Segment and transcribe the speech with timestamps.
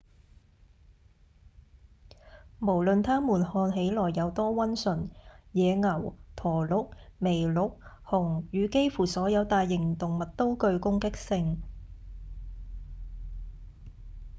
[2.57, 5.09] 無論他們看起來有多溫順
[5.51, 6.89] 野牛、駝鹿、
[7.19, 11.61] 麋鹿、熊與幾乎所有大型動物都具攻擊性